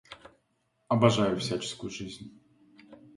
[0.87, 2.31] Обожаю всяческую жизнь!